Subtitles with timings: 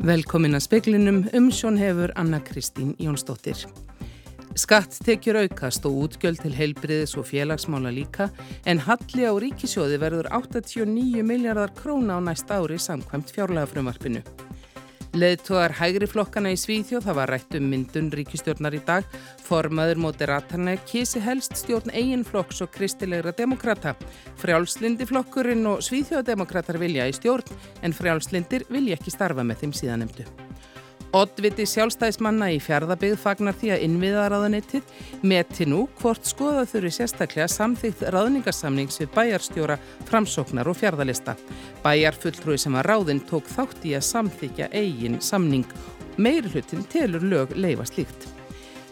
[0.00, 3.60] Velkomin að speklinum umsjón hefur Anna Kristín Jónsdóttir.
[4.58, 8.30] Skatt tekjur aukast og útgjöld til heilbriðis og félagsmála líka
[8.66, 14.24] en halli á ríkisjóði verður 89 miljardar króna á næst ári samkvæmt fjárlega frumarpinu.
[15.10, 19.06] Leðtóðar hægri flokkana í Svíþjóð var rætt um myndun ríkistjórnar í dag.
[19.42, 23.96] Formaður Moderaterna kísi helst stjórn eigin flokks og kristilegra demokrata.
[24.38, 27.50] Frjálslindi flokkurinn og Svíþjóðdemokrater vilja í stjórn
[27.82, 30.28] en frjálslindir vilja ekki starfa með þeim síðanemdu.
[31.10, 34.92] Oddviti sjálfstæðismanna í fjardabigð fagnar því að innviðaráðanettið
[35.26, 41.34] meti nú hvort skoða þurfi sérstaklega samþýtt ráðningarsamnings við bæjarstjóra, framsóknar og fjardalista.
[41.82, 45.66] Bæjarfulltrúi sem var ráðinn tók þátt í að samþykja eigin samning.
[46.14, 48.30] Meiri hlutin telur lög leifa slíkt.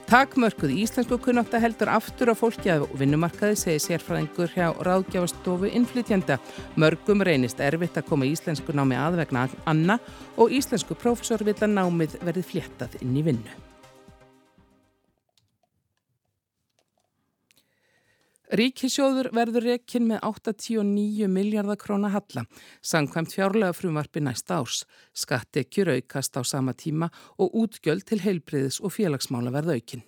[0.08, 6.38] Takmörkuð íslensku kunnáta heldur aftur á fólki að vinnumarkaði segi sérfræðingur hjá ráðgjafastofu innflytjanda.
[6.80, 10.00] Mörgum reynist erfitt að koma íslensku námi aðvegna anna
[10.40, 13.67] og íslensku prófessor vil að námið verði fléttað inn í vinnu.
[18.48, 22.46] Ríkisjóður verður rekin með 89 miljardar króna halla,
[22.80, 24.86] sangkvæmt fjárlega frumvarfi næsta árs.
[25.12, 30.06] Skattekjur aukast á sama tíma og útgjöld til heilbriðis og félagsmála verða aukinn.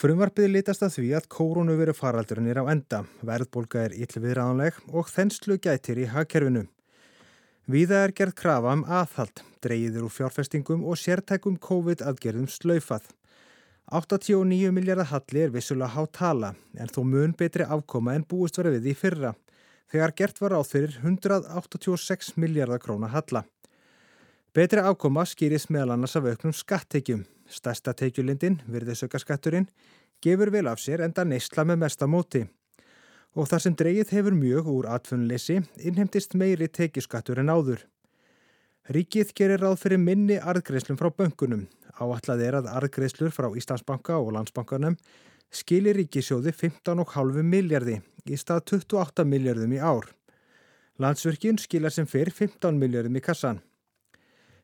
[0.00, 5.12] Frumvarpið litast að því að kórunu veru faraldurinn er á enda, verðbólka er yllviðræðanleg og
[5.12, 6.64] þenslu gætir í hagkerfinu.
[7.68, 13.12] Víða er gerð krafa um aðhald, dreyður úr fjárfestingum og sértækum COVID-aðgerðum slaufað.
[13.90, 18.76] 89 miljardar halli er vissulega há tala en þó mun betri afkoma en búist verið
[18.76, 19.32] við í fyrra
[19.90, 23.42] þegar gert var áð fyrir 186 miljardar króna halla.
[24.54, 27.24] Betri afkoma skýris meðal annars af auknum skattekjum.
[27.50, 29.66] Stærsta tekjulindin, virðisaukaskatturinn,
[30.22, 32.44] gefur vel af sér enda neysla með mesta móti.
[33.34, 37.82] Og þar sem dreyið hefur mjög úr atfunnleysi innhemtist meiri tekjuskattur en áður.
[38.88, 41.66] Ríkið gerir ráð fyrir minni arðgreislum frá böngunum
[42.00, 44.94] Áallat er að arðgreislur frá Íslandsbanka og Landsbankanum
[45.52, 50.06] skilir ríkisjóði 15,5 miljardi í stað 28 miljardum í ár.
[51.00, 53.60] Landsverkin skilar sem fyrr 15 miljardum í kassan.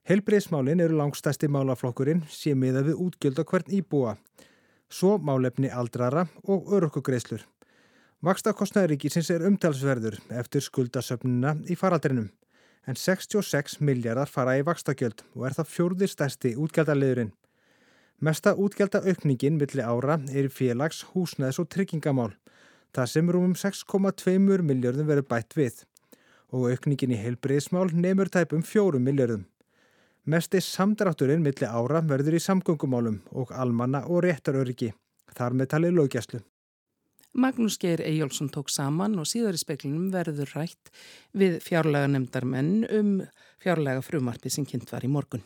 [0.09, 4.17] Helbreyðsmálin eru langstæsti málaflokkurinn sem miða við útgjöld á hvern íbúa,
[4.89, 7.43] svo málefni aldrara og örökkugreislur.
[8.25, 12.31] Vakstakostnaði ríkisins er umtalsverður eftir skuldasöfnuna í faraldrinum
[12.87, 17.33] en 66 miljardar fara í vakstakjöld og er það fjórði stærsti útgjaldaliðurinn.
[18.23, 22.31] Mesta útgjaldaaukningin milli ára er í félags, húsnæðs og tryggingamál,
[22.95, 25.83] það sem rúmum 6,2 miljardum verður bætt við
[26.55, 29.45] og aukningin í heilbreyðsmál nefnur tæpum 4 miljardum.
[30.27, 34.93] Mesti samdrátturinn milli ára verður í samgöngumálum og almanna og réttaröryggi,
[35.35, 36.41] þar með talið lögjæslu.
[37.37, 40.89] Magnús Geir Eyjólfsson tók saman og síðar í speklinum verður rætt
[41.37, 43.11] við fjárlega nefndarmenn um
[43.61, 45.45] fjárlega frumarpi sem kynnt var í morgun.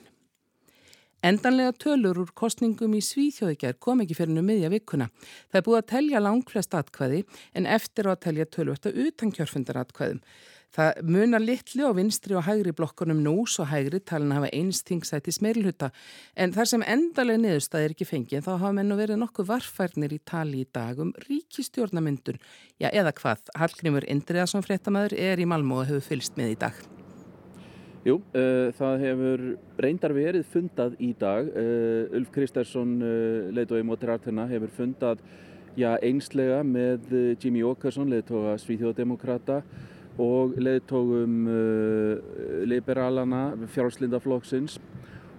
[1.27, 5.11] Endanlega tölur úr kostningum í Svíþjóðikjar kom ekki fyrir nú miðja vikuna.
[5.51, 7.25] Það er búið að telja langflest atkvæði
[7.59, 10.23] en eftir að telja tölvösta utan kjörfundar atkvæðum.
[10.71, 14.85] Það munar litli á vinstri og hægri blokkunum nú svo hægri talin að hafa eins
[14.87, 15.89] tingsæti smerilhuta
[16.39, 20.21] en þar sem endalega niðurstað er ekki fengið þá hafa menn verið nokkuð varfærnir í
[20.23, 22.39] tali í dag um ríkistjórnamyndun.
[22.79, 26.81] Já eða hvað, Hallgrímur Indriðarsson fréttamaður er í Malmö og hefur fylst með í dag.
[28.07, 29.47] Jú, uh, það hefur
[29.83, 31.51] reyndar verið fundað í dag.
[31.51, 35.21] Uh, Ulf Kristersson, uh, leiðtói Móttirartina, hefur fundað
[35.75, 37.11] já, einslega með
[37.43, 39.65] Jimmy Åkesson, leiðtóa Svíþjóðdemokrata
[40.19, 44.79] og leðtógum uh, liberalana, fjárslindaflokksins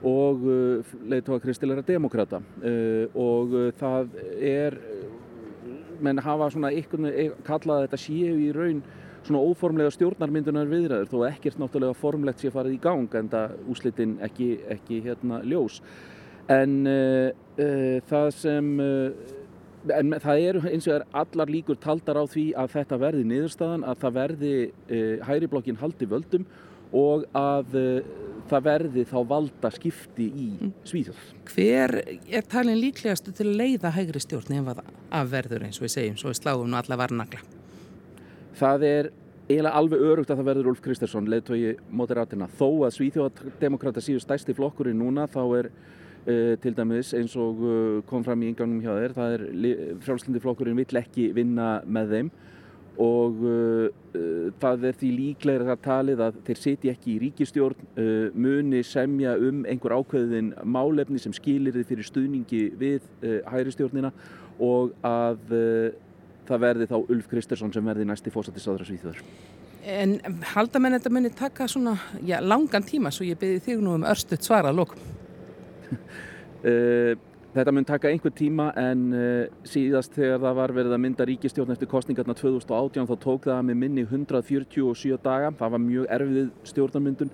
[0.07, 4.77] og uh, leðtóga kristilegra demokrata uh, og uh, það er,
[6.01, 8.81] menn hafa svona einhvern veginn kallað þetta séu í raun
[9.21, 14.15] svona óformlega stjórnarmyndunar viðræður þó ekkert náttúrulega formlegt sé farið í gang en það úslitin
[14.25, 15.81] ekki, ekki hérna ljós.
[16.49, 17.29] En uh,
[17.61, 18.73] uh, það sem
[19.89, 23.85] en það eru eins og er allar líkur taldar á því að þetta verði niðurstaðan,
[23.87, 26.45] að það verði uh, hægri blokkin haldi völdum
[26.91, 28.11] og að uh,
[28.51, 30.73] það verði þá valda skipti í mm.
[30.89, 31.23] Svíþjóð.
[31.53, 35.95] Hver er talin líklegastu til að leiða hægri stjórn ef að verður eins og við
[35.95, 37.41] segjum, svo við sláum nú alla varnagla?
[38.59, 39.11] Það er
[39.51, 42.47] eiginlega alveg örugt að það verður Ulf Kristersson, leiðtói mótiratina.
[42.59, 45.71] Þó að Svíþjóðdemokrata síður stæsti flokkurinn núna, þá er
[46.25, 49.45] til dæmis eins og uh, kom fram í ynganum hjá þér það er
[50.03, 52.33] frjálslindi flokkurinn vill ekki vinna með þeim
[53.01, 53.87] og uh,
[54.61, 59.63] það er því líklega talið að þeir sitja ekki í ríkistjórn, uh, muni semja um
[59.69, 64.11] einhver ákveðin málefni sem skilir þið fyrir stuðningi við uh, hægri stjórnina
[64.61, 65.55] og að
[66.45, 69.23] það verði þá Ulf Kristersson sem verði næsti fósættisáðra svíþjóður.
[69.89, 70.19] En
[70.51, 71.95] halda menn þetta muni taka svona
[72.27, 74.69] já, langan tíma svo ég byrði þig nú um örstuðt svara.
[74.75, 75.20] Uh,
[77.51, 81.73] Þetta mun taka einhver tíma en uh, síðast þegar það var verið að mynda ríkistjórn
[81.73, 85.49] eftir kostningarna 2018 þá tók það með minni 147 daga.
[85.59, 87.33] Það var mjög erfið stjórnarmyndun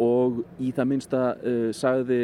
[0.00, 2.18] og í það minnsta uh, sagði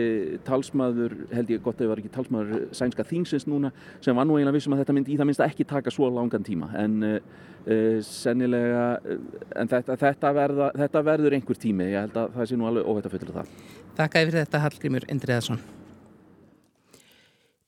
[0.48, 4.38] talsmaður, held ég gott að það var ekki talsmaður sænska þingsins núna sem var nú
[4.38, 7.20] eiginlega vissum að þetta myndi í það minnsta ekki taka svo langan tíma en uh,
[8.08, 8.88] sennilega,
[9.58, 12.88] en þetta, þetta, verða, þetta verður einhver tími, ég held að það sé nú alveg
[12.88, 13.56] óhætt að fulla það.
[14.00, 15.64] Takk fyrir þetta Hallgrímur Indriðarsson.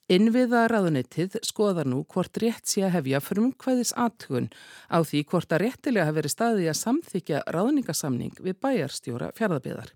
[0.07, 4.45] Innviðaráðunitið skoðar nú hvort rétt sé að hefja frumkvæðis aðtugun
[4.87, 9.91] á því hvort að réttilega hafi verið staði að samþykja ráðningasamning við bæjarstjóra fjárðabiðar.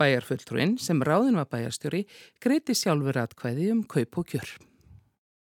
[0.00, 2.06] Bæjarfulltrúinn sem ráðin var bæjarstjóri
[2.40, 4.54] greiti sjálfur aðkvæði um kaup og kjör.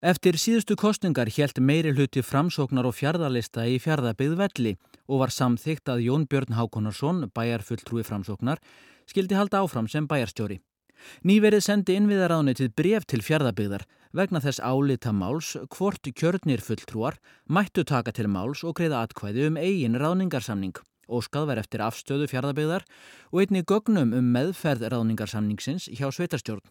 [0.03, 4.75] Eftir síðustu kostningar helt meiri hluti framsóknar og fjárðarlista í fjárðabið velli
[5.07, 8.59] og var samþygt að Jón Björn Hákonarsson, bæjarfulltrúi framsóknar,
[9.07, 10.59] skildi halda áfram sem bæjarstjóri.
[11.27, 17.19] Nýverið sendi innviðaráðnitið bref til fjárðabygðar vegna þess álita máls hvort kjörnir fulltrúar
[17.49, 20.77] mættu taka til máls og greiða atkvæði um eigin ráðningarsamning.
[21.13, 22.87] Óskað var eftir afstöðu fjárðabygðar
[23.33, 26.65] og einni gögnum um meðferð ráðningarsamningsins hjá sveitarstjórn.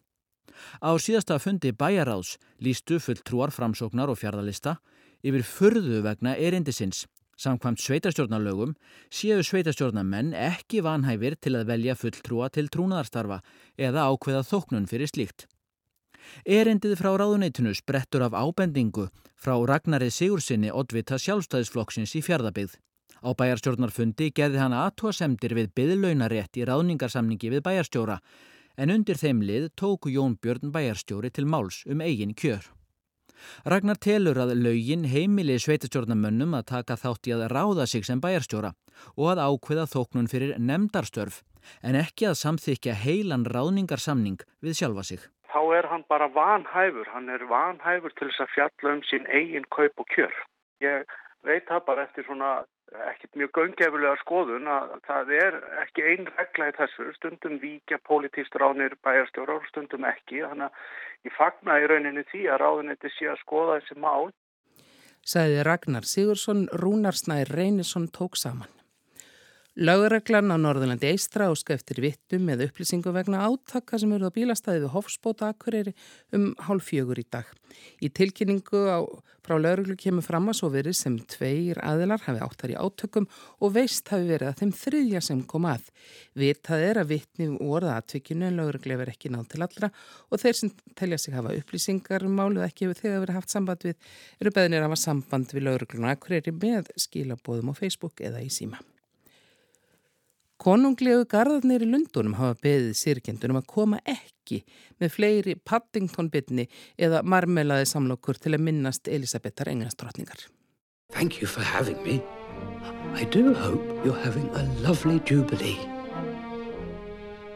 [0.81, 4.77] Á síðasta fundi bæjaráðs lístu fulltrúar framsóknar og fjárðalista
[5.25, 7.05] yfir fyrðu vegna erindisins
[7.41, 8.75] Samkvæmt sveitarstjórnarlögum
[9.09, 13.39] séu sveitarstjórnarmenn ekki vanhæfir til að velja fulltrúa til trúnaðarstarfa
[13.81, 15.47] eða ákveða þóknun fyrir slíkt.
[16.45, 19.07] Erindið frá ráðuneytinu sprettur af ábendingu
[19.41, 22.75] frá Ragnarið Sigursinni oddvita sjálfstæðisflokksins í fjardabið.
[23.25, 28.19] Á bæjarstjórnarfundi gerði hann aðtóasemdir við byðlaunarétt í ráðningarsamningi við bæjarstjóra
[28.77, 32.69] en undir þeim lið tóku Jón Björn bæjarstjóri til máls um eigin kjör.
[33.65, 38.73] Ragnar telur að laugin heimili sveitastjórnamönnum að taka þátt í að ráða sig sem bæjarstjóra
[39.17, 41.41] og að ákveða þóknun fyrir nefndarstörf
[41.85, 45.25] en ekki að samþykja heilan ráðningarsamning við sjálfa sig.
[45.51, 49.67] Þá er hann bara vanhæfur, hann er vanhæfur til þess að fjalla um sín eigin
[49.75, 50.31] kaup og kjör.
[50.81, 51.05] Ég
[51.47, 52.51] veit það bara eftir svona
[53.11, 58.57] ekkert mjög göngefulega skoðun að það er ekki einn regla í þessu, stundum víkja politíst
[58.59, 63.31] ránir bæjarstjóra og stundum ekki, þannig að ég fagna í rauninni því að ráðunetti sé
[63.31, 64.31] að skoða þessi mál.
[65.21, 68.80] Sæði Ragnar Sigursson, Rúnarsnær Reynisson tók saman.
[69.79, 74.81] Lauðreglan á Norðurlandi Eistra áska eftir vittum með upplýsingu vegna átaka sem eru á bílastæði
[74.83, 75.93] við Hofsbóta Akureyri
[76.35, 77.47] um hálf fjögur í dag.
[78.03, 78.99] Í tilkynningu á,
[79.39, 83.29] frá lauðreglu kemur fram að svo verið sem tveir aðilar hafi áttar í átökum
[83.63, 85.87] og veist hafi verið að þeim þriðja sem kom að.
[86.35, 89.93] Vitað er að vittni orða aðtökinu en lauðreglu er ekki nátt til allra
[90.27, 93.87] og þeir sem telja sig hafa upplýsingar um máluð ekki hefur þegar verið haft samband
[93.87, 98.51] við eru beðinir að hafa samband við lauðregluna Akureyri með skilabóðum á Facebook eða í
[98.51, 98.83] síma.
[100.61, 104.59] Konunglegu gardarnir í Lundunum hafa beðið sirkjendunum að koma ekki
[105.01, 106.67] með fleiri Paddington-bytni
[107.01, 110.43] eða marmelaði samlokur til að minnast Elisabethar englastrótningar.
[111.09, 112.21] Thank you for having me.
[113.17, 115.79] I do hope you're having a lovely jubilee.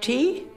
[0.01, 0.47] Tea?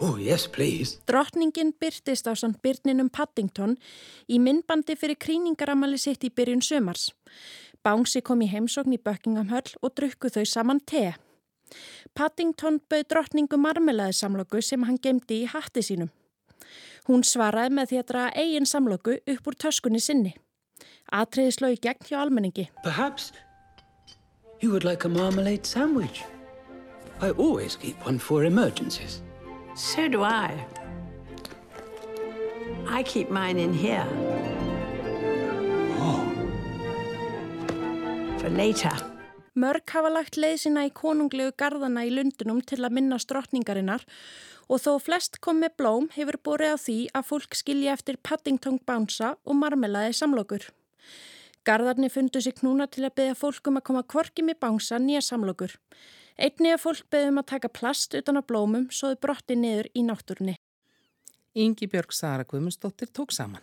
[0.00, 0.96] Oh yes, please.
[1.04, 3.76] Drottningin byrtist á samt byrninum Paddington
[4.24, 7.10] í myndbandi fyrir kríningaramali sitt í byrjun sömars.
[7.84, 11.12] Bánsi kom í heimsókn í Buckingham Hall og drukku þau saman te.
[12.14, 16.12] Paddington bauð drottningu marmelaði samlöku sem hann gemdi í hatti sínum.
[17.08, 20.34] Hún svaraði með því að draga eigin samlöku upp úr töskunni sinni.
[21.12, 22.68] Atriði sló í gegn hjá almenningi.
[22.82, 23.32] Perhaps
[24.60, 26.24] you would like a marmalade sandwich.
[27.20, 29.22] I always keep one for emergencies.
[29.76, 30.54] So do I.
[32.88, 34.06] I keep mine in here.
[35.98, 36.20] Oh.
[38.38, 39.13] For later.
[39.54, 44.02] Mörg hafa lagt leið sína í konunglegu gardana í Lundunum til að minna drottningarinnar
[44.66, 48.80] og þó flest kom með blóm hefur borið á því að fólk skilja eftir Paddington
[48.82, 50.66] Bounsa og marmelaði samlokur.
[51.64, 55.78] Gardarni fundu sig knúna til að beðja fólkum að koma kvorki með Bounsa nýja samlokur.
[56.34, 60.02] Einni að fólk beðum að taka plast utan á blómum svo þau brotti niður í
[60.02, 60.58] náttúrunni.
[61.54, 63.62] Ingi Björg Sara Guðmundsdóttir tók saman.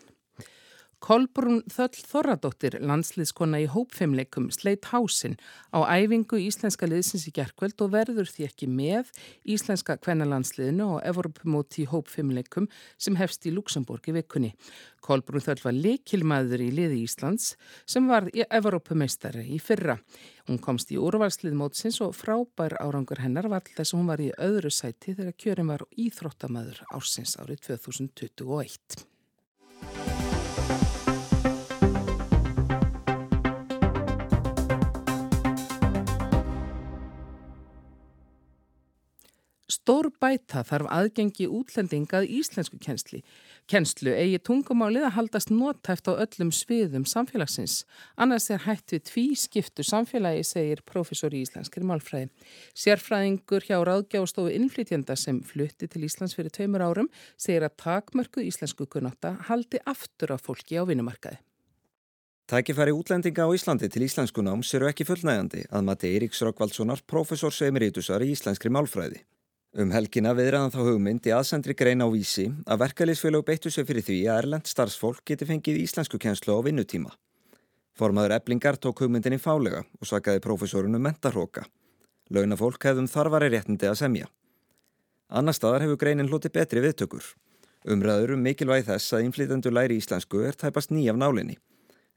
[1.02, 5.34] Kolbrún Þöll Þorradóttir, landsliðskona í hópfimleikum, sleitt hásin
[5.74, 9.10] á æfingu íslenska liðsins í gerkvöld og verður því ekki með
[9.50, 12.70] íslenska kvennalandsliðinu og Evropamóti í hópfimleikum
[13.02, 14.54] sem hefst í Luxemburg í vikunni.
[15.02, 17.56] Kolbrún Þöll var likilmaður í liði Íslands
[17.90, 19.98] sem var Evropameistari í fyrra.
[20.46, 24.30] Hún komst í úrvalslið mótsins og frábær árangur hennar var alltaf að hún var í
[24.38, 29.11] öðru sæti þegar kjörin var íþróttamaður ársins árið 2021.
[39.72, 43.22] Stór bæta þarf aðgengi útlendingað íslensku kjensli.
[43.72, 47.86] Kjenslu eigi tungumálið að haldast nótæft á öllum sviðum samfélagsins.
[48.20, 52.28] Annars er hætt við tví skiptu samfélagi, segir profesor í íslenskri málfræði.
[52.76, 58.90] Sérfræðingur hjá ráðgjástofu innflytjenda sem flutti til Íslands fyrir tveimur árum segir að takmörku íslensku
[58.92, 61.40] kunnotta haldi aftur af fólki á vinnumarkaði.
[62.52, 68.26] Tækifæri útlendinga á Íslandi til íslenskunáms eru ekki fullnægandi að mati Eiríks Rökkvaldssonar, profesors emeritusar
[68.26, 69.22] í íslenskri málfræði.
[69.72, 74.04] Um helgina viðræðan þá hugmynd í aðsendri grein á vísi að verkalýsfélög beittu sig fyrir
[74.04, 77.14] því að erlend starfsfólk geti fengið íslensku kjenslu á vinnutíma.
[77.96, 81.64] Formaður eblingar tók hugmyndin í fálega og svakaði profesorinu mentarhóka.
[82.36, 84.28] Launafólk hefðum þarfari réttindi að semja.
[85.32, 87.24] Annar staðar hefur greinin hloti betri viðtökur.
[87.88, 91.56] Umræður um mikilvægi þess að inflýtendur læri íslensku er tæpast ný af nálinni.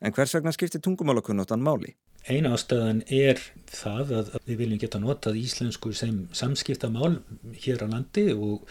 [0.03, 1.95] En hvers vegna skiptir tungumálakunnóttan máli?
[2.25, 7.19] Eina ástæðan er það að við viljum geta notað íslensku sem samskiptamál
[7.61, 8.63] hér á landi og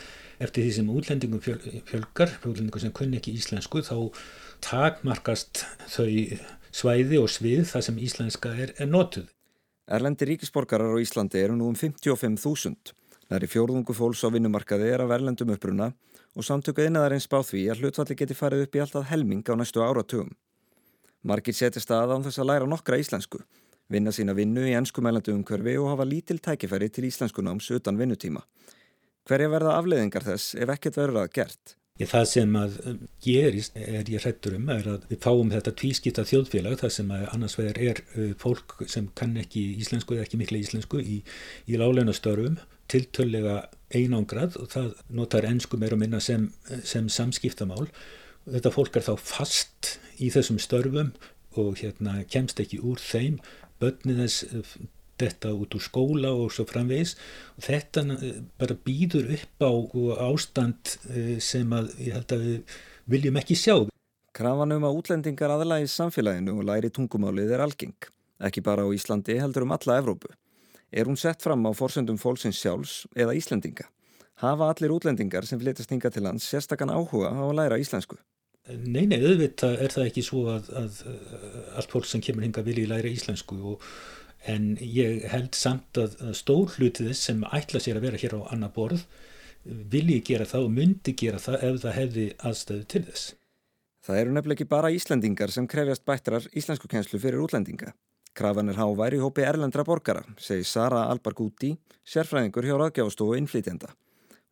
[0.42, 4.10] eftir því sem útlendingum fjölgar, útlendingum sem kunni ekki íslensku, þá
[4.66, 6.08] takmarkast þau
[6.74, 9.28] svæði og svið þar sem íslenska er, er notuð.
[9.86, 12.96] Erlendi ríkisborgarar á Íslandi eru nú um 55.000.
[13.28, 15.92] Það er í fjórðungu fólks á vinnumarkaði er af erlendum uppruna
[16.34, 19.84] og samtöku einaðarins bá því að hlutvalli geti farið upp í alltaf helming á næstu
[19.86, 20.34] áratugum.
[21.24, 23.40] Margir setja stað án þess að læra nokkra íslensku,
[23.92, 28.44] vinna sína vinnu í ennskumælandi umkörfi og hafa lítil tækifæri til íslenskunáms utan vinnutíma.
[29.30, 31.78] Hverja verða afleðingar þess ef ekkert verður að gert?
[32.02, 35.76] Ég, það sem að um, gerist er ég hrettur um er að við fáum þetta
[35.78, 40.26] tvískipta þjóðfélag þar sem að annars vegar er uh, fólk sem kann ekki íslensku eða
[40.26, 41.20] ekki mikla íslensku í,
[41.70, 42.58] í láleina störfum
[42.90, 43.60] tiltöllega
[43.94, 46.50] einangrað og það notar ennsku meira og minna sem,
[46.82, 47.86] sem samskiptamál
[48.50, 51.14] þetta fólk er þá fast í þessum störfum
[51.60, 53.40] og hérna kemst ekki úr þeim
[53.82, 54.74] börnið þess eh,
[55.24, 57.16] þetta út úr skóla og svo framvegis
[57.58, 59.72] og þetta eh, bara býður upp á
[60.30, 62.78] ástand eh, sem að ég held að við
[63.14, 63.76] viljum ekki sjá.
[64.34, 68.08] Krafan um að útlendingar aðlægi samfélaginu og læri tungumálið er algeng,
[68.42, 70.32] ekki bara á Íslandi heldur um alla Evrópu.
[70.94, 73.86] Er hún sett fram á forsöndum fólksins sjálfs eða Íslendinga?
[74.42, 78.18] Hafa allir útlendingar sem flytast hinga til lands sérstakann áhuga á að læra íslensku?
[78.72, 82.64] Nei, nei, auðvitað er það ekki svo að, að, að allt fólk sem kemur hinga
[82.64, 83.84] vilji læra íslensku og,
[84.48, 88.52] en ég held samt að, að stór hlutið sem ætla sér að vera hér á
[88.56, 89.04] annar borð
[89.64, 93.28] vilji gera það og myndi gera það ef það hefði aðstöðu til þess.
[94.04, 97.94] Það eru nefnileg ekki bara Íslendingar sem krefjast bættrar íslensku kjenslu fyrir útlendinga.
[98.36, 103.94] Krafan er háværi hópi erlendra borgara, segi Sara Albargúti, sérfræðingur hjá Ráðgjáðstofu innflytjenda.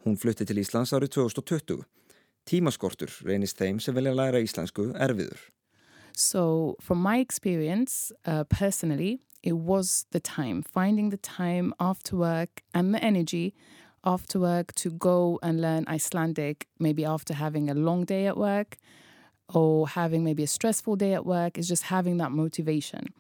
[0.06, 1.82] Hún flutti til Íslands árið 2020.
[2.45, 5.39] Tímaskortur reynist þeim sem vilja læra íslensku erfiður.
[6.13, 12.62] So from my experience uh, personally, it was the time, finding the time after work
[12.74, 13.53] and the energy
[14.03, 18.77] after work to go and learn Icelandic, maybe after having a long day at work
[19.53, 23.13] or having maybe a stressful day at work, is just having that motivation.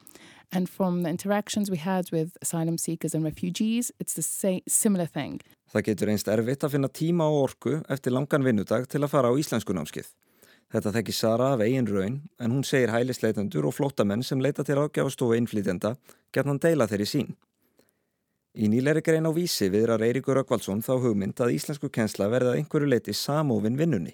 [0.53, 5.05] And from the interactions we had with asylum seekers and refugees, it's the same, similar
[5.05, 5.39] thing.
[5.71, 9.31] Það getur einst erfitt að finna tíma og orku eftir langan vinnudag til að fara
[9.31, 10.09] á íslensku námskið.
[10.71, 14.79] Þetta þekki Sara af eigin raun en hún segir hælisleitendur og flótamenn sem leita til
[14.79, 15.93] ágjafastofu innflýtenda
[16.35, 17.31] gert hann deila þeirri sín.
[18.51, 22.91] Í nýleiri grein á vísi viðrar Eiríkur Ökvaldsson þá hugmynd að íslensku kensla verða einhverju
[22.91, 24.11] leiti samófin vinnunni.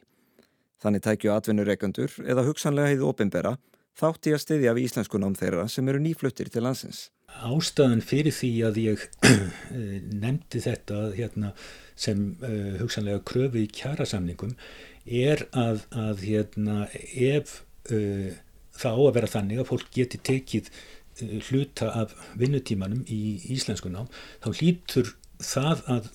[0.77, 3.55] Þannig tækju atvinnureikandur eða hugsanlega heiðu opimbera
[3.97, 7.07] þátt í að styðja við íslensku nám þeirra sem eru nýfluttir til landsins.
[7.27, 11.51] Ástæðan fyrir því að ég eh, nefndi þetta hérna,
[11.97, 14.53] sem uh, hugsanlega kröfu í kjærasamningum
[15.05, 16.83] er að, að hérna,
[17.17, 17.61] ef
[17.91, 18.29] uh,
[18.77, 23.21] það á að vera þannig að fólk geti tekið uh, hluta af vinnutímanum í
[23.55, 24.11] íslenskunám
[24.45, 26.05] þá hlýtur það að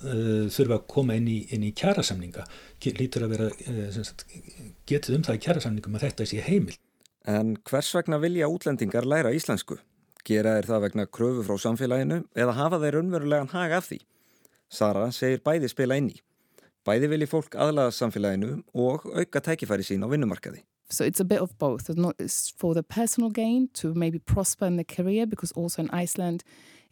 [0.50, 2.42] þurfa að koma inn í, inn í kjærasamninga
[2.82, 4.24] hlýtur að vera sagt,
[4.90, 6.74] getið um það í kjærasamningum að þetta sé heimil.
[7.28, 9.76] En hvers vegna vilja útlendingar læra íslensku?
[10.26, 14.00] Gera þeir það vegna kröfu frá samfélaginu eða hafa þeir unverulegan hag af því?
[14.70, 16.18] Sara segir bæði spila inn í.
[16.82, 20.64] Bæði vilji fólk aðlaða samfélaginu og auka tækifæri sín á vinnumarkaði.
[20.90, 21.88] So it's a bit of both.
[22.18, 26.42] It's, for the personal gain to maybe prosper in the career because also in Iceland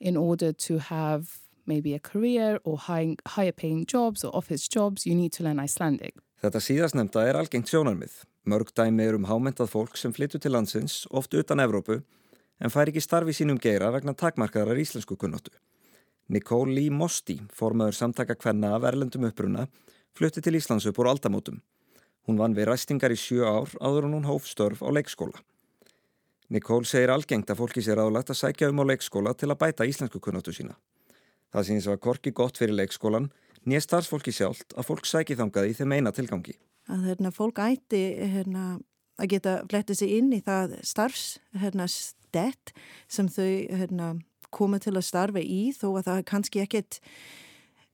[0.01, 5.07] in order to have maybe a career or high, higher paying jobs or office jobs
[5.07, 6.15] you need to learn Icelandic.
[6.41, 8.23] Þetta síðastnemda er algengt sjónarmið.
[8.49, 11.99] Mörg dæmi er um hámentað fólk sem flyttu til landsins, oft utan Evrópu,
[12.61, 15.53] en fær ekki starfi sínum geira vegna takmarkaðar íslensku kunnóttu.
[16.31, 19.67] Nicole Lee Mosti, formaður samtaka kvenna af erlendum uppruna,
[20.17, 21.61] flutti til Íslands upp úr aldamótum.
[22.29, 25.43] Hún vann við ræstingar í sjö ár áður en hún hóf störf á leikskóla.
[26.51, 29.87] Nicole segir algengt að fólki sér aðlagt að sækja um á leikskóla til að bæta
[29.87, 30.79] íslensku kunnóttu sína.
[31.51, 33.31] Það sýnist að korki gott fyrir leikskólan,
[33.67, 36.57] nýja starfsfólki sjálft að fólk sæki þangað í þeim eina tilgangi.
[36.91, 38.65] Að hérna, fólk ætti hérna,
[39.21, 41.87] að geta flettið sig inn í það starfs hérna,
[43.11, 44.11] sem þau hérna,
[44.51, 46.99] koma til að starfa í þó að það er kannski ekkit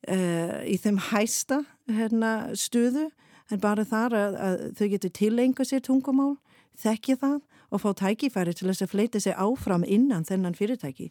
[0.09, 3.11] uh, í þeim hæsta hérna, stuðu
[3.53, 6.35] en bara þar að, að þau getur tilenga sér tungumál,
[6.81, 7.39] þekkja það
[7.73, 11.11] og fá tækifæri til þess að fleita sig áfram innan þennan fyrirtæki.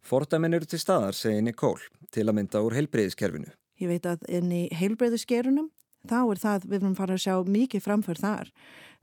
[0.00, 1.78] Fordæmin eru til staðar, segir Nikól,
[2.12, 3.52] til að mynda úr heilbreyðiskerfinu.
[3.80, 5.70] Ég veit að inn í heilbreyðiskerunum,
[6.08, 8.52] þá er það, við erum farið að sjá mikið framför þar.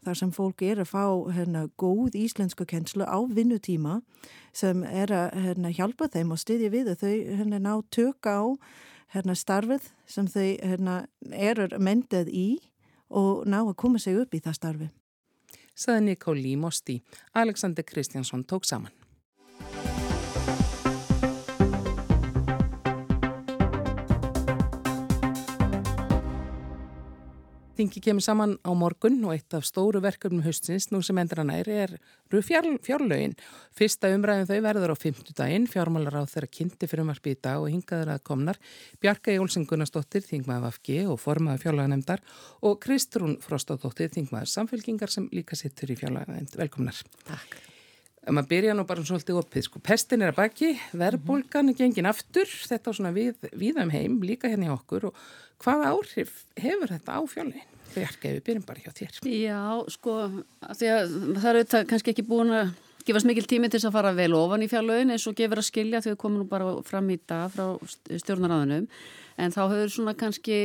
[0.06, 4.02] Þar sem fólk er að fá hérna, góð íslensku kennslu á vinnutíma
[4.56, 8.42] sem er að hérna, hjálpa þeim og styðja við að þau hérna, ná tök á
[9.16, 11.00] hérna, starfið sem þau hérna,
[11.34, 12.48] eru mendað í
[13.10, 14.90] og ná að koma sig upp í það starfi.
[15.78, 17.02] Saði Nikól Límosti.
[17.38, 19.07] Alexander Kristjánsson tók saman.
[27.78, 31.52] Þingi kemur saman á morgun og eitt af stóru verkefnum haustins nú sem endur hann
[31.54, 31.94] er er
[32.34, 33.36] fjárlögin.
[33.78, 37.70] Fyrsta umræðin þau verður á fymtudaginn, fjármálar á þeirra kynnti fyrir margt í dag og
[37.70, 38.58] hingaður að komnar
[38.98, 42.26] Bjarka Jólsson Gunnarsdóttir, þingmaður FG og formaður fjárlöganemdar
[42.66, 46.58] og Kristrún Frostóttir, þingmaður samfélkingar sem líka sittur í fjárlöganemd.
[46.58, 47.06] Velkomnar.
[47.30, 47.62] Takk.
[48.28, 49.80] Maður byrja nú bara svolítið opið, sko.
[49.84, 54.18] Pestin er að baki, verðbólgan er gengin aftur, þetta á svona við, við um heim,
[54.20, 55.22] líka hérna í okkur og
[55.64, 57.70] hvaða áhrif hefur þetta á fjárlegin?
[57.94, 59.22] Bjarka, við byrjum bara hjá þér.
[59.32, 59.62] Já,
[59.96, 60.18] sko,
[60.60, 62.74] það eru kannski ekki búin að
[63.08, 65.70] gefast mikil tími til þess að fara vel ofan í fjárlegin eins og gefur að
[65.70, 67.80] skilja að við komum nú bara fram í dag frá
[68.12, 68.92] stjórnaráðunum,
[69.40, 70.60] en þá hefur svona kannski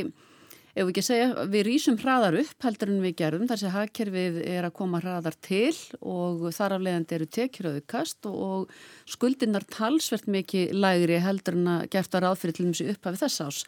[0.72, 4.38] ef við ekki segja, við rýsum hraðar upp heldur en við gerum, þar sem hagkerfið
[4.48, 8.72] er að koma hraðar til og þar af leiðandi eru tekjuröðu kast og
[9.12, 13.60] skuldinnar talsvert mikið lægri heldur en að gefta ráð fyrir til þessu upphafi þess ás.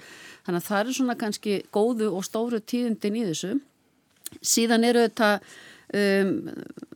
[0.47, 3.53] Þannig að það er svona kannski góðu og stóru tíðundin í þessu.
[4.41, 5.31] Síðan eru þetta
[6.01, 6.35] um,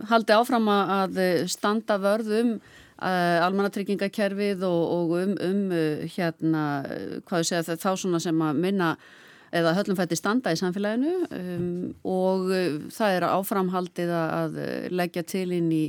[0.08, 6.66] haldið áfram að standa vörðum uh, almannatryggingakerfið og, og um, um uh, hérna,
[7.28, 8.94] hvað ég segja, þá svona sem að minna
[9.54, 11.70] eða höllum fætti standa í samfélaginu um,
[12.04, 14.60] og uh, það er áframhaldið að
[14.92, 15.84] leggja til inn í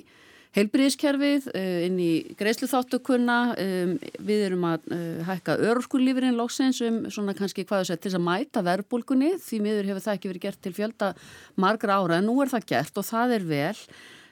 [0.57, 3.95] heilbríðiskerfið, uh, inn í greiðsluþáttökunna, um,
[4.25, 8.25] við erum að uh, hækka örurskúllífurinn lóksins um svona kannski hvað þess að til að
[8.25, 11.11] mæta verbulgunni, því miður hefur það ekki verið gert til fjölda
[11.59, 13.75] margra ára en nú er það gert og það er vel.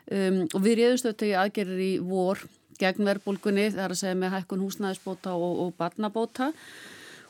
[0.07, 2.45] Um, og við reyðumst auðvitað í aðgerir í vor
[2.77, 6.51] gegn verbulgunni, það er að segja með hækkun húsnæðisbóta og, og barnabóta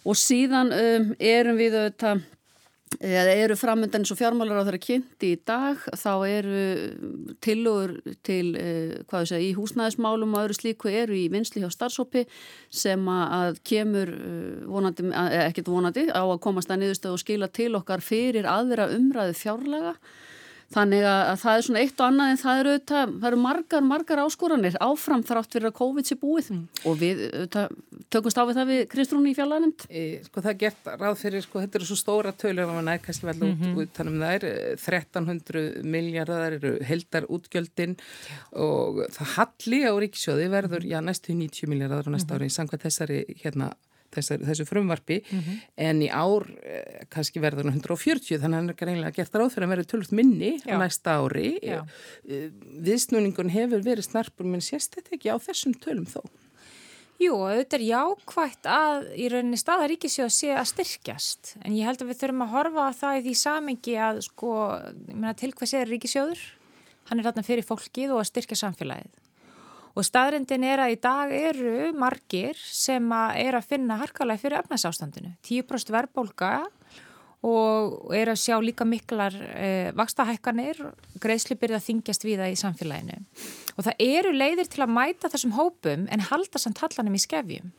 [0.08, 2.26] og síðan um, erum við auðvitað
[3.04, 6.62] eða eru framöndan eins og fjármálar á þeirra kynnti í dag þá eru
[7.44, 12.24] tilugur til hvað ég segja í húsnæðismálum og öðru slíku eru í vinsli hjá starfsópi
[12.72, 14.14] sem að kemur
[14.72, 19.36] vonandi, ekkert vonandi á að komast að niðurstöðu og skila til okkar fyrir aðra umræðu
[19.36, 19.98] fjárlega
[20.68, 23.84] Þannig að það er svona eitt og annað en það eru, það, það eru margar,
[23.88, 26.66] margar áskoranir áfram þrátt fyrir að COVID sé búið mm.
[26.92, 27.22] og við
[27.54, 27.78] það,
[28.12, 29.86] tökumst á við það við Kristrúni í fjallanemt.
[29.88, 32.88] E, sko það er gert ráð fyrir, sko þetta eru svo stóra tölur að maður
[32.90, 33.80] nækast vel út, mm -hmm.
[33.80, 34.48] út þannig að það er
[34.92, 38.38] 1300 miljardar eru heldar útgjöldin já.
[38.52, 42.44] og það halli á ríkisjóði verður, já næstu 90 miljardar á næsta mm -hmm.
[42.44, 43.72] ári, samkvæmt þessari hérna
[44.14, 45.62] Þessu, þessu frumvarpi mm -hmm.
[45.88, 49.68] en í ár eh, kannski verður 140 þannig að hann er greinlega gert ráð fyrir
[49.68, 50.74] að verður tölvöld minni Já.
[50.74, 51.84] á næsta ári Já.
[52.28, 52.50] Eh,
[52.88, 56.24] viðsnúningun hefur verið snarpur menn sést þetta ekki á þessum tölum þó
[57.18, 62.12] Jú, auðvitað er jákvægt að í rauninni staðaríkisjóð sé að styrkjast en ég held að
[62.12, 64.52] við þurfum að horfa að það í því samengi að sko,
[65.42, 66.44] til hvers er ríkisjóður?
[67.10, 69.27] Hann er þarna fyrir fólkið og að styrkja samfélagið
[69.98, 74.60] Og staðrindin er að í dag eru margir sem að er að finna harkalega fyrir
[74.62, 75.32] efnarsástandinu.
[75.48, 76.52] 10% verðbólka
[77.48, 80.84] og er að sjá líka miklar eh, vakstahækkanir,
[81.22, 83.18] greiðslipir að þingjast viða í samfélaginu.
[83.78, 87.72] Og það eru leiðir til að mæta þessum hópum en halda samt hallanum í skefjum.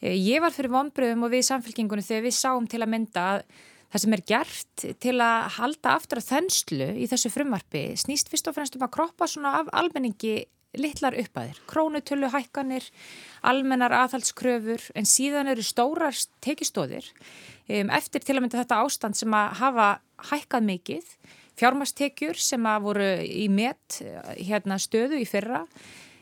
[0.00, 3.26] Eh, ég var fyrir vonbröðum og við í samfélkingunum þegar við sáum til að mynda
[3.34, 3.44] að
[3.90, 8.46] Það sem er gert til að halda aftur að þenslu í þessu frumvarfi snýst fyrst
[8.46, 10.44] og fremst um að kroppa svona af almenningi
[10.78, 12.86] litlar uppaðir, krónutölu hækkanir,
[13.42, 17.08] almennar aðhaldskröfur en síðan eru stórar tekistóðir
[17.66, 19.88] um, eftir til að mynda þetta ástand sem að hafa
[20.30, 21.16] hækkað mikið,
[21.60, 24.00] fjármastekjur sem að voru í met
[24.38, 25.64] hérna, stöðu í fyrra.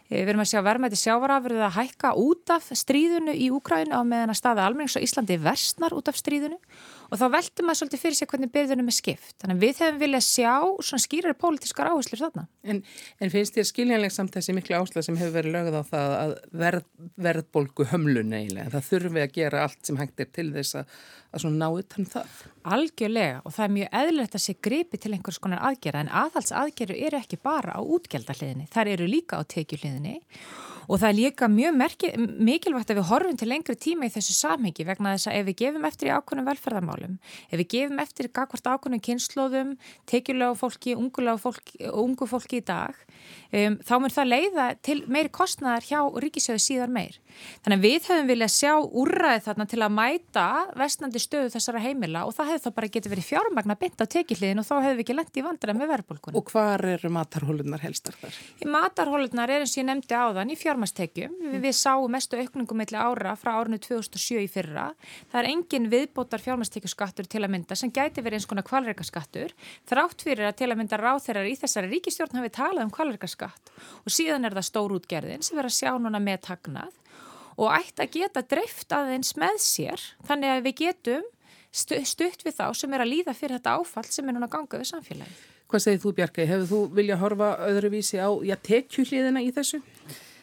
[0.08, 4.02] Eh, við erum að sjá verðmætti sjávarafurðið að hækka út af stríðunu í Úkrænu á
[4.08, 6.56] meðan að staða almennings á Íslandi versnar út af stríðunu
[7.08, 9.34] og þá veltum maður svolítið fyrir sig hvernig byrðunum er skipt.
[9.40, 10.52] Þannig að við hefum viljað sjá
[10.88, 12.44] svona skýrar pólitískar áherslur þarna.
[12.68, 12.82] En,
[13.22, 16.34] en finnst þér skiljanleg samt þessi miklu áhersla sem hefur verið lögð á það að
[16.64, 16.86] verð,
[17.28, 18.74] verðbolgu hömlun eiginlega.
[18.76, 20.96] Það þurfi að gera allt sem hengt er til þess að,
[21.32, 22.38] að svona ná utan það.
[22.78, 27.02] Algjörlega og það er mjög eðlilegt að sé gripi til einhvers konar aðgerða en aðhalsaðgerðu
[27.08, 28.68] eru ekki bara á útgjaldahliðinni.
[28.72, 30.18] Það eru líka á tekjuhliðinni
[30.88, 34.36] Og það er líka mjög merki, mikilvægt að við horfum til lengri tíma í þessu
[34.38, 37.18] samhengi vegna þess að ef við gefum eftir í ákvönum velferðarmálum,
[37.50, 39.74] ef við gefum eftir gagvart ákvönum kynnslóðum,
[40.08, 42.96] tekjulega fólki, ungu fólki í dag,
[43.52, 47.18] um, þá mér það leiða til meiri kostnæðar hjá ríkisjöðu síðar meir.
[47.64, 50.46] Þannig að við höfum viljað sjá úrræði þarna til að mæta
[50.78, 54.62] vestnandi stöðu þessara heimila og það hefur þá bara getið verið fjármagna bynd á tekjuhliðin
[54.62, 56.38] og þá hefur við ekki lendið í vandræð með verðbólkunum.
[56.40, 58.38] Og hvar eru matarhólunar helstar þar?
[58.58, 61.36] Í matarhólunar er eins og ég nefndi áðan í fjármastekjum.
[61.38, 61.52] Mm.
[61.54, 64.88] Við, við sáum mestu aukningum melli ára frá árinu 2007 í fyrra.
[65.32, 69.54] Það er engin viðbótar fjármastekjuskattur til að mynda sem gæti verið eins konar kvalreikaskattur.
[69.88, 73.72] Þrátt fyrir að til að mynda ráþeirar í þessari ríkistjórn hafi talað um kvalreikaskatt
[74.04, 76.94] og síðan er það stórútgerðin sem verður að sjá núna með tagnað
[77.58, 81.26] og ætti að geta dreift aðeins með sér þannig að við getum
[81.72, 84.90] stutt við þá sem er að líða fyrir þetta áfall sem er núna gangað við
[84.92, 85.34] samfélagi.
[85.68, 86.46] Hvað segir þú Bjarki?
[86.48, 88.30] Hefur þú viljað horfa öðruvísi á
[88.64, 89.82] tekjuhliðina í þessu?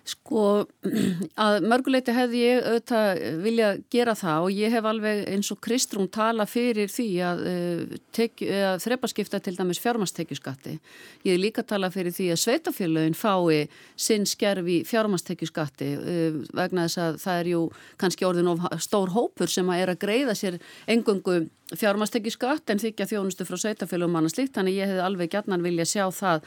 [0.05, 0.41] Sko
[1.45, 6.11] að mörguleiti hefði ég auðvitað vilja gera það og ég hef alveg eins og Kristrún
[6.13, 8.35] tala fyrir því að, uh,
[8.69, 10.77] að þrepaskipta til dæmis fjármastekjuskatti.
[11.25, 13.65] Ég hef líka tala fyrir því að sveitafélagin fái
[13.97, 17.65] sinn skerfi fjármastekjuskatti uh, vegna þess að það er jú
[18.01, 23.09] kannski orðin of stór hópur sem að er að greiða sér engungu fjármastekjuskatt en þykja
[23.09, 24.53] þjónustu frá sveitafélagum manna slíkt.
[24.53, 26.45] Þannig ég hef alveg gætnan vilja sjá það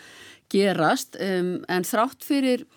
[0.53, 2.69] gerast um, en þrátt fyrir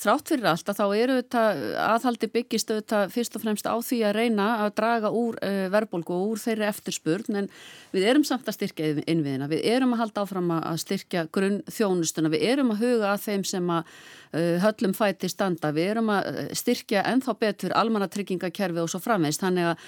[0.00, 1.40] Þrátt fyrir allt að þá eru þetta
[1.84, 6.14] aðhaldi byggist auðvitað fyrst og fremst á því að reyna að draga úr eh, verðbólgu
[6.16, 7.50] og úr þeirri eftirspurn en
[7.92, 12.32] við erum samt að styrkja innviðina, við erum að halda áfram að styrkja grunn þjónustuna,
[12.32, 16.30] við erum að huga að þeim sem að uh, höllum fæti standa, við erum að
[16.30, 19.84] eh, styrkja ennþá betur almannatryggingakerfi og svo framveist, þannig að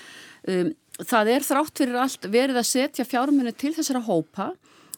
[0.53, 0.75] um,
[1.09, 4.53] það er þrátt fyrir allt verið að setja fjármunni til þessara hópa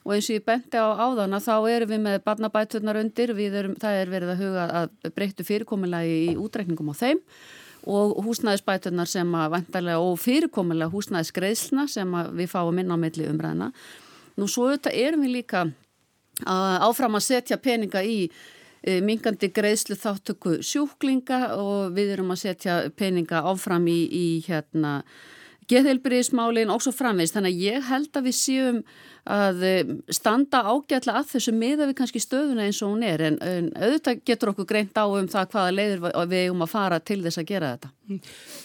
[0.04, 4.00] og eins og ég benti á áðana þá erum við með barnabæturnar undir, erum, það
[4.00, 7.22] er verið að huga að breyttu fyrirkomulega í útreikningum á þeim
[7.84, 13.70] og húsnæðisbæturnar sem að vantarlega og fyrirkomulega húsnæðisgreðsluna sem við fáum inn á milli umræðina.
[14.40, 15.64] Nú svo auðvitað erum við líka
[16.48, 22.42] að áfram að setja peninga í e, mingandi greiðslu þáttöku sjúklinga og við erum að
[22.46, 25.02] setja peninga áfram í, í hérna
[25.70, 27.36] geðheilbriðismálinn og svo framveist.
[27.36, 28.80] Þannig að ég held að við séum
[29.24, 33.38] að eh, standa ágætla að þessu miða við kannski stöðuna eins og hún er en,
[33.40, 37.20] en auðvitað getur okkur greint á um það hvaða leiður við um að fara til
[37.24, 37.92] þess að gera þetta.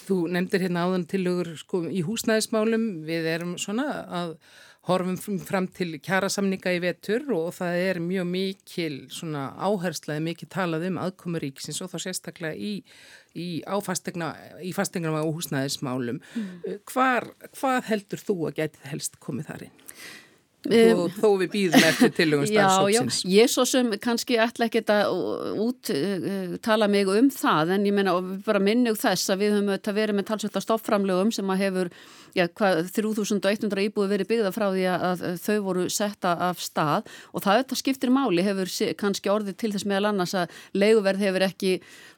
[0.10, 3.88] Þú nefndir hérna áðan tilugur sko, í húsnæðismálum, við erum svona
[4.20, 4.36] að
[4.90, 8.96] horfum fram til kjærasamninga í vetur og það er mjög mikil
[9.58, 12.74] áherslaði mikið talað um aðkomuríksins og þá sérstaklega í,
[13.38, 13.48] í
[13.86, 14.34] fastegna
[15.22, 16.22] og húsnæðismálum.
[16.36, 16.80] Mm.
[16.90, 19.78] Hvar, hvað heldur þú að getið helst komið þar inn?
[20.68, 23.22] Um, þó við býðum eftir tilugum starfsóksins.
[23.24, 25.14] Já, já, ég svo sem kannski ætla ekki að
[25.64, 29.46] út uh, tala mig um það en ég menna og bara minni úr þess að
[29.46, 31.92] við höfum verið með talsvölda stoffframlegum sem að hefur
[32.36, 37.08] já, hvað, 3100 íbúi verið byggða frá því að þau voru setta af stað.
[37.32, 41.48] Og það þetta skiptir máli hefur kannski orðið til þess meðal annars að leiguverð hefur
[41.48, 41.74] ekki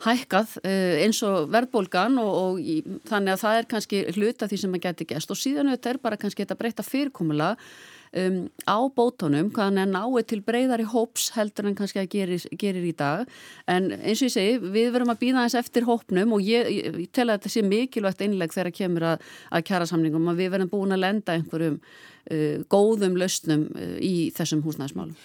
[0.08, 4.78] hækkað uh, eins og verðbólgan og, og þannig að það er kannski hluta því sem
[4.82, 7.56] að geti gæst og síðan þetta er bara kannski þetta breyta fyrirkomula
[8.18, 12.88] um, á bótonum, hvaðan er náið til breyðari hóps heldur en kannski að gerir, gerir
[12.88, 13.30] í dag
[13.72, 16.98] en eins og ég segi, við verum að býða eins eftir hópnum og ég, ég,
[17.06, 20.56] ég tel að þetta sé mikilvægt einleg þegar kemur að, að kjæra samningum að við
[20.56, 25.16] verum búin að lenda einhverjum uh, góðum lausnum uh, í þessum húsnæðismálum.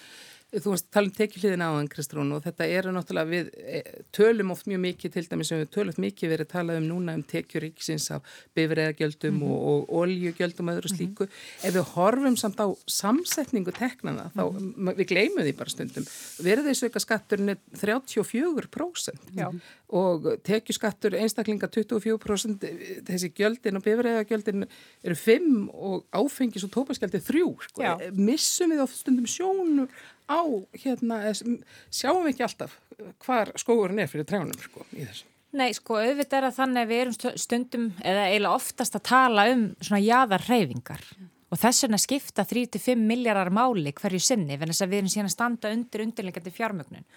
[0.63, 3.81] Þú veist, tala um tekjuhliðin á þann Kristrún og þetta eru náttúrulega við e,
[4.15, 7.15] tölum oft mjög mikið til dæmis sem við tölum mikið verið að tala um núna
[7.17, 9.51] um tekjuríksins af bifræðagjöldum mm -hmm.
[9.51, 10.97] og, og oljugjöldum og öðru mhm.
[10.97, 11.23] slíku.
[11.23, 11.67] Mm -hmm.
[11.67, 14.95] Ef við horfum samt á samsetningu teknana þá mm -hmm.
[14.95, 16.05] við gleymum því bara stundum.
[16.41, 19.51] Verðiðsauka skatturinn er 34% Já.
[19.89, 24.67] og tekjuskattur einstaklinga 24% þessi gjöldin og bifræðagjöldin
[25.03, 27.55] eru 5 og áfengis og tópaskjaldi 3.
[27.61, 27.81] Sko.
[28.13, 29.87] Missum við oft stundum sjónur
[30.27, 30.39] á,
[30.83, 31.21] hérna,
[31.93, 32.75] sjáum ekki alltaf
[33.23, 35.25] hvar skóurinn er fyrir trjánum sko, í þessu.
[35.57, 39.47] Nei, sko, auðvitað er að þannig að við erum stundum, eða eiginlega oftast að tala
[39.53, 41.29] um svona jáðarreyfingar mm.
[41.53, 45.31] og þess vegna skipta 3-5 miljardar máli hverju sinni, en þess að við erum síðan
[45.31, 47.07] að standa undir undirleikandi fjármögnun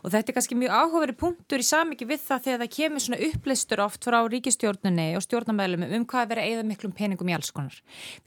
[0.00, 3.20] og þetta er kannski mjög áhugaveri punktur í samiki við það þegar það kemur svona
[3.28, 7.36] uppleistur oft frá ríkistjórnunni og stjórnamæðlum um hvað er verið að eða miklum peningum í
[7.36, 7.78] alls konar.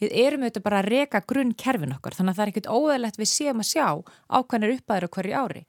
[0.02, 3.22] Við erum auðvitað bara að reka grunn kerfin okkar þannig að það er ekkert óæðilegt
[3.22, 3.88] við séum að sjá
[4.34, 5.66] ákvæmur uppæður á hverju ári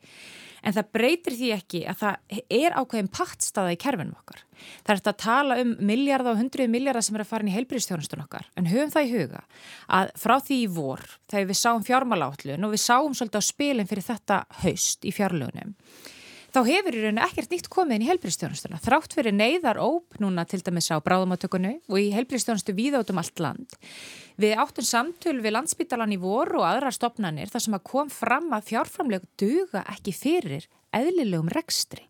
[0.64, 4.42] en það breytir því ekki að það er ákveðin pattstaða í kerfinum okkar.
[4.86, 7.56] Það er að tala um miljardar og hundruð miljardar sem er að fara inn í
[7.58, 9.44] heilbríðstjónustun okkar, en höfum það í huga
[9.98, 13.90] að frá því í vor, þegar við sáum fjármálállun og við sáum svolítið á spilin
[13.90, 15.74] fyrir þetta haust í fjárlunum,
[16.54, 18.78] þá hefur í rauninu ekkert nýtt komið inn í helbriðstjónustuna.
[18.84, 23.74] Þrátt fyrir neyðar óp núna til dæmis á bráðumátökunu og í helbriðstjónustu víðátum allt land.
[24.38, 28.48] Við áttum samtölu við landsbytalan í voru og aðrar stopnarnir þar sem að kom fram
[28.54, 32.04] að fjárframlegu duga ekki fyrir eðlilegum rekstri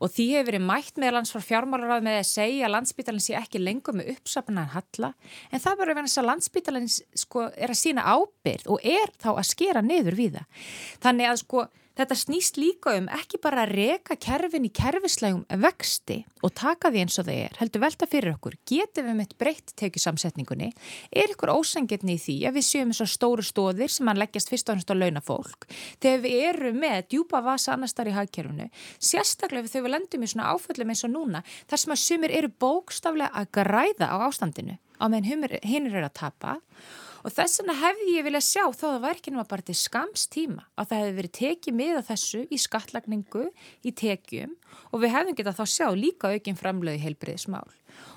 [0.00, 3.60] og því hefur verið mætt meðlans frá fjármálarað með að segja að landsbytalan sé ekki
[3.60, 5.10] lengur með uppsapnaðan halla
[5.50, 9.48] en það verður þess að landsbytalan sko, er að sína ábyrð og er þá að
[9.50, 10.66] skera niður við það.
[11.04, 16.22] Þannig að sko Þetta snýst líka um ekki bara að reka kerfin í kerfislegum vexti
[16.40, 19.74] og taka því eins og það er, heldur velta fyrir okkur, getum við með breytt
[19.76, 20.70] tekjusamsetningunni,
[21.12, 24.72] er ykkur ósangirni í því að við séum þessar stóru stóðir sem hann leggjast fyrst
[24.72, 25.68] og hannst á launafólk,
[26.00, 30.32] þegar við erum með djúpa vasa annars þar í hagkerfunu, sérstaklega þegar við lendum í
[30.32, 34.80] svona áföllum eins og núna, þar sem að sumir eru bókstaflega að græða á ástandinu
[34.96, 35.28] á meðan
[35.60, 39.50] hinn er að tapa og þess vegna hefði ég viljað sjá þó að verkinu var
[39.52, 43.44] bara til skams tíma að það hefði verið tekið með að þessu í skattlagningu,
[43.86, 44.56] í tekjum
[44.90, 47.68] og við hefðum getað þá sjá líka aukinn framlögi heilbriðismál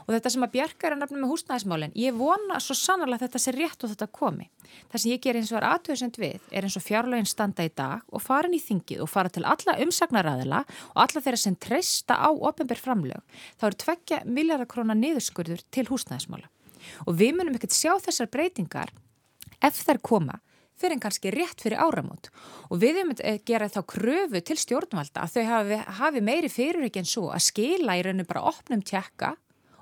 [0.05, 3.27] og þetta sem að Bjarka er að nefna með húsnæðismálinn ég vona svo sannarlega að
[3.27, 4.47] þetta sé rétt og þetta komi.
[4.91, 7.71] Það sem ég ger eins og er aðtöðsend við er eins og fjárlögin standa í
[7.75, 10.63] dag og fara inn í þingið og fara til alla umsagnaræðila
[10.93, 16.51] og alla þeirra sem treysta á ofenbyr framlög þá eru tveggja miljardakróna niðurskurður til húsnæðismála
[17.05, 18.93] og við munum ekkert sjá þessar breytingar
[19.63, 20.39] ef þær koma
[20.75, 22.29] fyrir en kannski rétt fyrir áramót.
[22.67, 26.99] Og við höfum að gera þá kröfu til stjórnvalda að þau hafi, hafi meiri fyrirreik
[26.99, 29.35] en svo að skila í rauninu bara opnum tjekka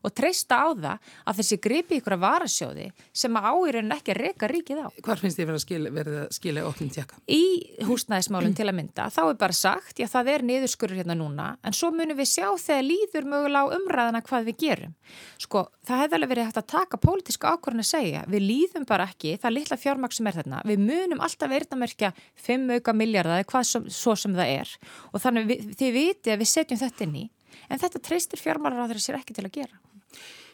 [0.03, 4.49] og treysta á það að þessi gripi ykkur að varasjóði sem að áýrun ekki reyka
[4.51, 4.87] ríkið á.
[5.05, 5.49] Hvar finnst þið
[5.95, 7.19] verið að skilja oknum tjekka?
[7.27, 7.43] Í
[7.87, 9.07] húsnæðismálum til að mynda.
[9.13, 12.47] Þá er bara sagt, já það er niðurskurur hérna núna, en svo munum við sjá
[12.59, 14.95] þegar líður mögulega á umræðana hvað við gerum.
[15.41, 19.07] Sko, það hefði alveg verið hægt að taka pólitíska ákvörðin að segja, við líðum bara
[19.09, 22.13] ekki, það er litla fjármaks sem er þarna, við munum alltaf verðnamerkja
[22.47, 24.75] 5 auka miljardar hvað sem, svo sem það er
[25.11, 27.25] og þannig við, þið viti að við setjum þetta inn í
[27.69, 29.82] en þetta treystir fjármálar á þeirra sér ekki til að gera.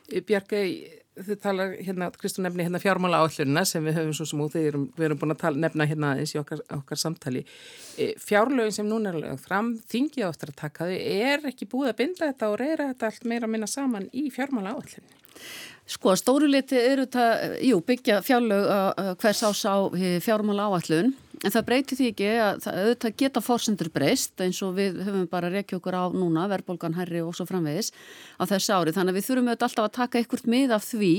[0.09, 0.69] Björgei,
[1.19, 4.87] þið talar hérna, Kristún nefni hérna fjármála állurina sem við höfum svo sem út, erum,
[4.97, 7.45] við erum búin að tala, nefna hérna eins í okkar, okkar samtali.
[7.99, 11.93] E, fjárlögin sem núna er lögð fram, þingið áttur að taka þau, er ekki búið
[11.93, 15.17] að binda þetta og reyra þetta allt meira að minna saman í fjármála állurina?
[15.89, 18.67] Sko, stóruliti eru þetta, jú, byggja fjárlög
[19.21, 19.75] hvers ás á
[20.21, 22.65] fjármála áallun En það breyti því ekki að
[22.99, 27.21] það geta fórsendur breyst eins og við höfum bara rekja okkur á núna, verðbólgan herri
[27.23, 27.93] og svo framvegis
[28.35, 28.93] á þessu ári.
[28.95, 31.13] Þannig að við þurfum auðvitað alltaf að taka einhvert mið af því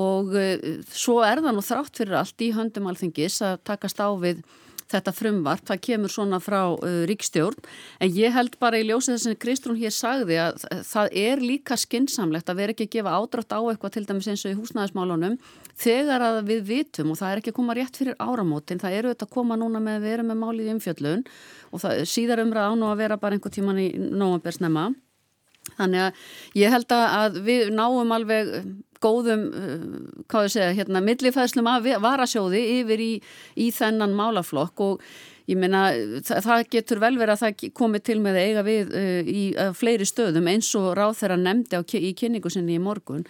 [0.00, 4.08] og uh, svo er það nú þrátt fyrir allt í höndum alþingis að takast á
[4.22, 4.44] við
[4.90, 7.68] þetta frumvart, það kemur svona frá uh, ríkstjórn,
[8.02, 11.78] en ég held bara í ljósið þess að Kristrún hér sagði að það er líka
[11.80, 15.36] skinsamlegt að vera ekki að gefa ádrátt á eitthvað til dæmis eins og í húsnæðismálunum
[15.80, 19.14] þegar að við vitum og það er ekki að koma rétt fyrir áramótin, það eru
[19.14, 21.22] þetta að koma núna með að vera með málið í umfjöllun
[21.70, 24.90] og það síðar umræð án og að vera bara einhver tíman í nógambérsnema
[25.76, 26.22] Þannig að
[26.60, 28.54] ég held að við náum alveg
[29.00, 33.12] góðum, uh, hvað ég segja, hérna, millifæðslum af varasjóði yfir í,
[33.56, 35.04] í þennan málaflokk og
[35.50, 35.86] ég meina
[36.26, 39.72] það, það getur vel verið að það komi til með eiga við uh, í uh,
[39.76, 43.24] fleiri stöðum eins og ráð þeirra nefndi á, í kynningu sinni í morgun.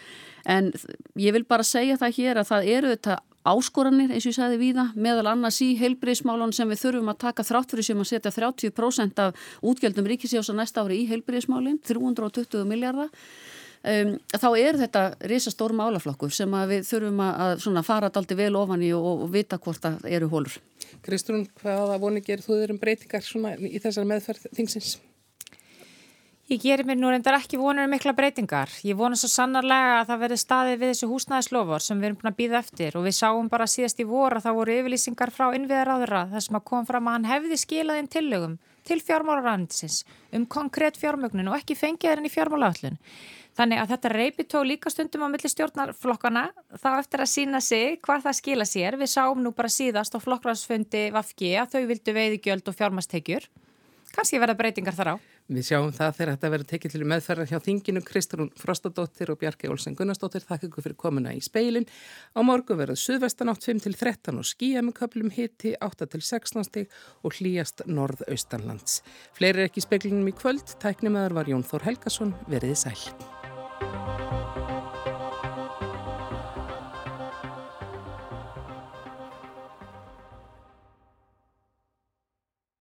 [0.49, 0.73] En
[1.21, 4.59] ég vil bara segja það hér að það eru þetta áskoranir eins og ég sagði
[4.61, 8.35] víða meðal annars í heilbriðismálun sem við þurfum að taka þrátt fyrir sem að setja
[8.37, 13.09] 30% af útgjöldum ríkisjós á næsta ári í heilbriðismálin 320 miljardar
[13.81, 18.93] um, þá er þetta risastór málaflokkur sem við þurfum að fara daldi vel ofan í
[18.97, 20.59] og, og vita hvort það eru hólur.
[21.05, 23.25] Kristrún, hvaða voni gerir þú þeirrum breytingar
[23.65, 24.99] í þessar meðferð þingsins?
[26.51, 28.73] Ég gerir mér nú reyndar ekki vonur um mikla breytingar.
[28.83, 32.31] Ég vona svo sannarlega að það verði staðið við þessu húsnæðislofur sem við erum búin
[32.33, 35.45] að býða eftir og við sáum bara síðast í voru að það voru yfirlýsingar frá
[35.55, 38.59] innviðaráðura þar sem að kom fram að hann hefði skilaðinn tillögum
[38.91, 40.01] til fjármálarandsins
[40.35, 43.01] um konkrétt fjármögnun og ekki fengið þeirinn í fjármálaöllun.
[43.55, 46.49] Þannig að þetta reypitó líka stundum á milli stjórnarflokkana
[46.83, 48.99] þá eftir að sína sig hvað það skila sér.
[48.99, 53.47] Við sáum nú bara síðast á flokkræðsfundi Vafgi að þau vildu veiðigjöld og fjármastekjur.
[54.11, 55.17] Kanski verða breytingar þar á.
[55.51, 59.71] Við sjáum það þegar þetta verður tekið til meðferðar hjá þinginu Kristrún Frostadóttir og Bjarki
[59.73, 60.45] Olsen Gunnarsdóttir.
[60.47, 61.89] Þakk ykkur fyrir komuna í speilin.
[62.39, 66.95] Á morgu verður suðvestan 8-5-13 og skíja með köplum hitti 8-16 stig
[67.27, 69.01] og hlýjast norðaustanlands.
[69.35, 70.79] Fleiri er ekki í speiklinum í kvöld.
[70.79, 72.35] Tæknimaður var Jón Þór Helgason.
[72.47, 74.20] Veriði sæl.